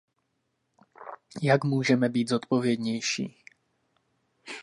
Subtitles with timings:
[1.41, 3.37] Jak můžeme být zodpovědnější?